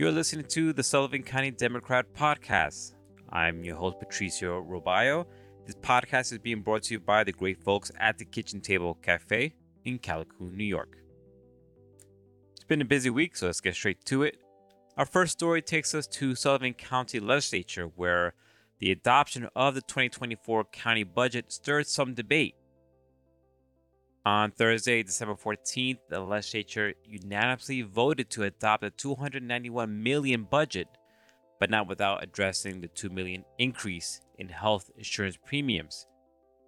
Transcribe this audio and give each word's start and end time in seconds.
You're 0.00 0.12
listening 0.12 0.46
to 0.46 0.72
the 0.72 0.82
Sullivan 0.82 1.22
County 1.22 1.50
Democrat 1.50 2.06
Podcast. 2.14 2.94
I'm 3.28 3.62
your 3.62 3.76
host, 3.76 3.98
Patricio 4.00 4.62
Robayo. 4.62 5.26
This 5.66 5.74
podcast 5.74 6.32
is 6.32 6.38
being 6.38 6.62
brought 6.62 6.84
to 6.84 6.94
you 6.94 7.00
by 7.00 7.22
the 7.22 7.32
great 7.32 7.62
folks 7.62 7.92
at 8.00 8.16
the 8.16 8.24
Kitchen 8.24 8.62
Table 8.62 8.94
Cafe 9.02 9.52
in 9.84 9.98
Callicoon, 9.98 10.54
New 10.54 10.64
York. 10.64 10.96
It's 12.54 12.64
been 12.64 12.80
a 12.80 12.86
busy 12.86 13.10
week, 13.10 13.36
so 13.36 13.44
let's 13.44 13.60
get 13.60 13.74
straight 13.74 14.02
to 14.06 14.22
it. 14.22 14.38
Our 14.96 15.04
first 15.04 15.32
story 15.32 15.60
takes 15.60 15.94
us 15.94 16.06
to 16.06 16.34
Sullivan 16.34 16.72
County 16.72 17.20
Legislature, 17.20 17.84
where 17.94 18.32
the 18.78 18.92
adoption 18.92 19.50
of 19.54 19.74
the 19.74 19.82
2024 19.82 20.64
county 20.72 21.04
budget 21.04 21.52
stirred 21.52 21.86
some 21.86 22.14
debate. 22.14 22.54
On 24.26 24.50
Thursday, 24.50 25.02
December 25.02 25.34
14th, 25.34 26.00
the 26.10 26.20
legislature 26.20 26.92
unanimously 27.06 27.80
voted 27.80 28.28
to 28.30 28.42
adopt 28.42 28.84
a 28.84 28.90
291 28.90 30.02
million 30.02 30.44
budget, 30.44 30.88
but 31.58 31.70
not 31.70 31.88
without 31.88 32.22
addressing 32.22 32.82
the 32.82 32.88
2 32.88 33.08
million 33.08 33.44
increase 33.58 34.20
in 34.38 34.50
health 34.50 34.90
insurance 34.98 35.38
premiums. 35.46 36.06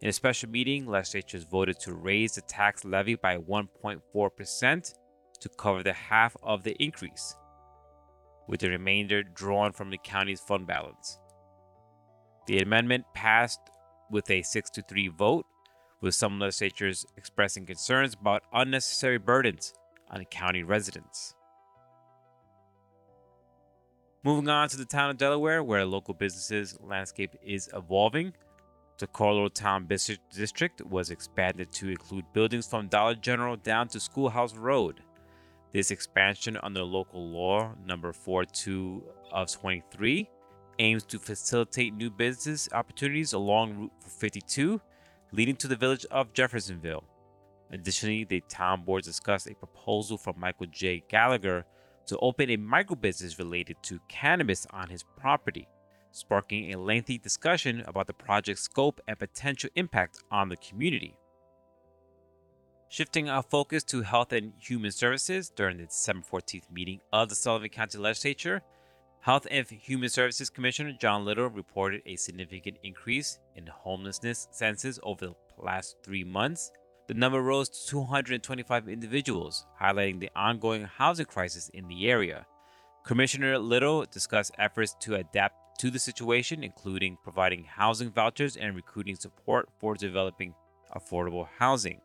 In 0.00 0.08
a 0.08 0.12
special 0.12 0.48
meeting, 0.48 0.86
legislatures 0.86 1.44
voted 1.44 1.78
to 1.80 1.92
raise 1.92 2.36
the 2.36 2.40
tax 2.40 2.86
levy 2.86 3.16
by 3.16 3.36
1.4% 3.36 4.94
to 5.40 5.48
cover 5.50 5.82
the 5.82 5.92
half 5.92 6.34
of 6.42 6.62
the 6.62 6.74
increase, 6.82 7.36
with 8.48 8.60
the 8.60 8.70
remainder 8.70 9.22
drawn 9.22 9.72
from 9.72 9.90
the 9.90 9.98
county's 9.98 10.40
fund 10.40 10.66
balance. 10.66 11.18
The 12.46 12.60
amendment 12.60 13.04
passed 13.14 13.60
with 14.10 14.30
a 14.30 14.40
6 14.40 14.70
to 14.70 14.82
3 14.88 15.08
vote 15.08 15.44
with 16.02 16.14
some 16.14 16.38
legislatures 16.38 17.06
expressing 17.16 17.64
concerns 17.64 18.14
about 18.20 18.42
unnecessary 18.52 19.18
burdens 19.18 19.72
on 20.10 20.22
county 20.26 20.62
residents. 20.62 21.34
Moving 24.24 24.48
on 24.48 24.68
to 24.68 24.76
the 24.76 24.84
town 24.84 25.10
of 25.10 25.16
Delaware, 25.16 25.64
where 25.64 25.84
local 25.84 26.12
businesses 26.12 26.76
landscape 26.80 27.34
is 27.42 27.70
evolving. 27.74 28.32
The 28.98 29.06
Kohlertown 29.06 29.86
Business 29.86 30.18
District 30.32 30.80
was 30.84 31.10
expanded 31.10 31.72
to 31.72 31.88
include 31.88 32.24
buildings 32.32 32.68
from 32.68 32.88
Dollar 32.88 33.14
General 33.14 33.56
down 33.56 33.88
to 33.88 33.98
Schoolhouse 33.98 34.54
Road. 34.54 35.00
This 35.72 35.90
expansion 35.90 36.58
under 36.62 36.82
local 36.84 37.26
law 37.30 37.72
number 37.84 38.12
42 38.12 39.02
of 39.32 39.50
23 39.50 40.28
aims 40.78 41.04
to 41.04 41.18
facilitate 41.18 41.94
new 41.94 42.10
business 42.10 42.68
opportunities 42.72 43.32
along 43.32 43.74
Route 43.76 43.92
52 44.06 44.80
leading 45.32 45.56
to 45.56 45.68
the 45.68 45.76
village 45.76 46.06
of 46.10 46.32
Jeffersonville. 46.32 47.04
Additionally, 47.72 48.24
the 48.24 48.42
town 48.48 48.84
board 48.84 49.02
discussed 49.02 49.48
a 49.48 49.54
proposal 49.54 50.18
from 50.18 50.38
Michael 50.38 50.66
J. 50.66 51.02
Gallagher 51.08 51.64
to 52.06 52.18
open 52.18 52.50
a 52.50 52.56
microbusiness 52.56 53.38
related 53.38 53.76
to 53.82 53.98
cannabis 54.08 54.66
on 54.70 54.90
his 54.90 55.02
property, 55.16 55.66
sparking 56.10 56.72
a 56.72 56.78
lengthy 56.78 57.16
discussion 57.16 57.82
about 57.86 58.06
the 58.06 58.12
project's 58.12 58.62
scope 58.62 59.00
and 59.08 59.18
potential 59.18 59.70
impact 59.74 60.22
on 60.30 60.50
the 60.50 60.56
community. 60.56 61.16
Shifting 62.88 63.30
our 63.30 63.42
focus 63.42 63.82
to 63.84 64.02
health 64.02 64.32
and 64.34 64.52
human 64.58 64.90
services 64.90 65.48
during 65.48 65.78
the 65.78 65.84
December 65.84 66.26
14th 66.30 66.70
meeting 66.70 67.00
of 67.10 67.30
the 67.30 67.34
Sullivan 67.34 67.70
County 67.70 67.96
Legislature, 67.96 68.60
Health 69.22 69.46
and 69.52 69.64
Human 69.70 70.08
Services 70.08 70.50
Commissioner 70.50 70.96
John 70.98 71.24
Liddle 71.24 71.48
reported 71.48 72.02
a 72.06 72.16
significant 72.16 72.78
increase 72.82 73.38
in 73.54 73.68
homelessness 73.68 74.48
census 74.50 74.98
over 75.04 75.26
the 75.26 75.34
last 75.56 75.94
three 76.02 76.24
months. 76.24 76.72
The 77.06 77.14
number 77.14 77.40
rose 77.40 77.68
to 77.68 77.86
225 77.88 78.88
individuals, 78.88 79.64
highlighting 79.80 80.18
the 80.18 80.30
ongoing 80.34 80.86
housing 80.86 81.26
crisis 81.26 81.68
in 81.68 81.86
the 81.86 82.10
area. 82.10 82.46
Commissioner 83.06 83.60
Liddle 83.60 84.06
discussed 84.10 84.56
efforts 84.58 84.96
to 85.02 85.14
adapt 85.14 85.78
to 85.78 85.92
the 85.92 86.00
situation, 86.00 86.64
including 86.64 87.16
providing 87.22 87.62
housing 87.62 88.10
vouchers 88.10 88.56
and 88.56 88.74
recruiting 88.74 89.14
support 89.14 89.68
for 89.78 89.94
developing 89.94 90.52
affordable 90.96 91.46
housing. 91.60 92.00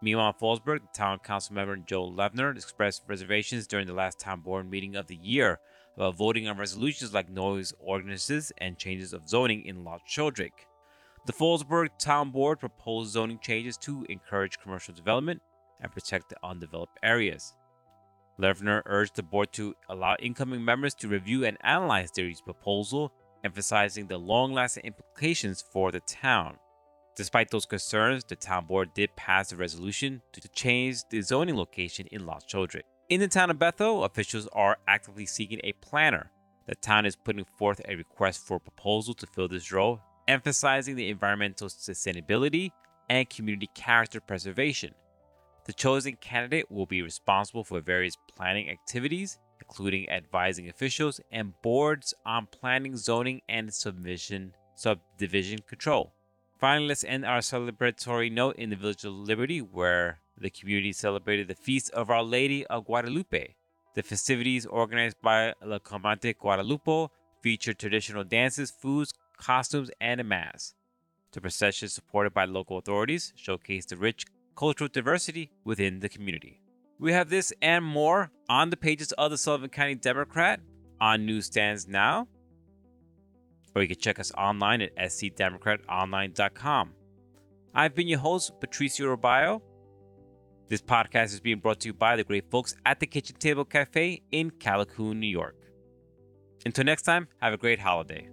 Meanwhile, 0.00 0.28
in 0.28 0.34
Fallsburg, 0.34 0.80
the 0.82 0.88
town 0.92 1.18
council 1.18 1.54
member 1.54 1.76
Joe 1.76 2.08
Levner 2.08 2.54
expressed 2.54 3.02
reservations 3.08 3.66
during 3.66 3.86
the 3.86 3.92
last 3.92 4.20
town 4.20 4.40
board 4.40 4.70
meeting 4.70 4.94
of 4.94 5.08
the 5.08 5.16
year 5.16 5.58
about 5.96 6.16
voting 6.16 6.46
on 6.46 6.56
resolutions 6.56 7.12
like 7.12 7.28
noise 7.28 7.72
ordinances 7.80 8.52
and 8.58 8.78
changes 8.78 9.12
of 9.12 9.28
zoning 9.28 9.64
in 9.64 9.82
Loch 9.82 10.02
Sheldrake. 10.06 10.66
The 11.26 11.32
Fallsburg 11.32 11.88
Town 11.98 12.30
Board 12.30 12.60
proposed 12.60 13.12
zoning 13.12 13.40
changes 13.40 13.76
to 13.78 14.06
encourage 14.08 14.60
commercial 14.60 14.94
development 14.94 15.42
and 15.80 15.92
protect 15.92 16.28
the 16.28 16.36
undeveloped 16.44 16.98
areas. 17.02 17.54
Levner 18.40 18.82
urged 18.86 19.16
the 19.16 19.22
board 19.24 19.52
to 19.54 19.74
allow 19.88 20.14
incoming 20.20 20.64
members 20.64 20.94
to 20.94 21.08
review 21.08 21.44
and 21.44 21.58
analyze 21.62 22.12
their 22.12 22.30
proposal, 22.44 23.12
emphasizing 23.42 24.06
the 24.06 24.16
long 24.16 24.52
lasting 24.52 24.84
implications 24.84 25.60
for 25.60 25.90
the 25.90 26.00
town. 26.00 26.56
Despite 27.18 27.50
those 27.50 27.66
concerns, 27.66 28.22
the 28.22 28.36
town 28.36 28.66
board 28.66 28.94
did 28.94 29.16
pass 29.16 29.50
a 29.50 29.56
resolution 29.56 30.22
to 30.30 30.48
change 30.50 30.98
the 31.10 31.20
zoning 31.20 31.56
location 31.56 32.06
in 32.12 32.24
Loch 32.24 32.44
Sheldrake. 32.46 32.84
In 33.08 33.18
the 33.18 33.26
town 33.26 33.50
of 33.50 33.58
Bethel, 33.58 34.04
officials 34.04 34.46
are 34.52 34.78
actively 34.86 35.26
seeking 35.26 35.58
a 35.64 35.72
planner. 35.72 36.30
The 36.66 36.76
town 36.76 37.06
is 37.06 37.16
putting 37.16 37.44
forth 37.44 37.80
a 37.88 37.96
request 37.96 38.46
for 38.46 38.58
a 38.58 38.60
proposal 38.60 39.14
to 39.14 39.26
fill 39.26 39.48
this 39.48 39.72
role, 39.72 40.00
emphasizing 40.28 40.94
the 40.94 41.10
environmental 41.10 41.66
sustainability 41.66 42.70
and 43.10 43.28
community 43.28 43.68
character 43.74 44.20
preservation. 44.20 44.94
The 45.64 45.72
chosen 45.72 46.14
candidate 46.20 46.70
will 46.70 46.86
be 46.86 47.02
responsible 47.02 47.64
for 47.64 47.80
various 47.80 48.14
planning 48.36 48.70
activities, 48.70 49.40
including 49.60 50.08
advising 50.08 50.68
officials 50.68 51.20
and 51.32 51.52
boards 51.62 52.14
on 52.24 52.46
planning, 52.46 52.96
zoning, 52.96 53.40
and 53.48 53.74
subdivision, 53.74 54.54
subdivision 54.76 55.58
control. 55.66 56.14
Finally, 56.58 56.88
let's 56.88 57.04
end 57.04 57.24
our 57.24 57.38
celebratory 57.38 58.32
note 58.32 58.56
in 58.56 58.70
the 58.70 58.76
Village 58.76 59.04
of 59.04 59.12
Liberty, 59.12 59.60
where 59.60 60.18
the 60.36 60.50
community 60.50 60.92
celebrated 60.92 61.46
the 61.46 61.54
Feast 61.54 61.88
of 61.92 62.10
Our 62.10 62.24
Lady 62.24 62.66
of 62.66 62.84
Guadalupe. 62.84 63.54
The 63.94 64.02
festivities, 64.02 64.66
organized 64.66 65.18
by 65.22 65.54
La 65.64 65.78
Comandante 65.78 66.36
Guadalupe, 66.36 67.12
featured 67.42 67.78
traditional 67.78 68.24
dances, 68.24 68.72
foods, 68.72 69.14
costumes, 69.36 69.88
and 70.00 70.20
a 70.20 70.24
mass. 70.24 70.74
The 71.30 71.40
procession, 71.40 71.88
supported 71.88 72.34
by 72.34 72.46
local 72.46 72.78
authorities, 72.78 73.32
showcased 73.38 73.88
the 73.88 73.96
rich 73.96 74.24
cultural 74.56 74.90
diversity 74.92 75.52
within 75.62 76.00
the 76.00 76.08
community. 76.08 76.60
We 76.98 77.12
have 77.12 77.30
this 77.30 77.52
and 77.62 77.84
more 77.84 78.32
on 78.48 78.70
the 78.70 78.76
pages 78.76 79.12
of 79.12 79.30
the 79.30 79.38
Sullivan 79.38 79.70
County 79.70 79.94
Democrat 79.94 80.58
on 81.00 81.24
newsstands 81.24 81.86
now, 81.86 82.26
or 83.74 83.82
you 83.82 83.88
can 83.88 83.98
check 83.98 84.18
us 84.18 84.32
online 84.36 84.82
at 84.82 84.96
scdemocratonline.com. 84.96 86.94
I've 87.74 87.94
been 87.94 88.08
your 88.08 88.18
host, 88.18 88.52
Patricio 88.60 89.14
Robayo. 89.14 89.60
This 90.68 90.82
podcast 90.82 91.32
is 91.32 91.40
being 91.40 91.60
brought 91.60 91.80
to 91.80 91.88
you 91.88 91.94
by 91.94 92.16
the 92.16 92.24
great 92.24 92.50
folks 92.50 92.74
at 92.84 93.00
the 93.00 93.06
Kitchen 93.06 93.36
Table 93.36 93.64
Cafe 93.64 94.22
in 94.32 94.50
Callicoon, 94.50 95.16
New 95.16 95.26
York. 95.26 95.56
Until 96.66 96.84
next 96.84 97.02
time, 97.02 97.28
have 97.40 97.52
a 97.52 97.56
great 97.56 97.78
holiday. 97.78 98.28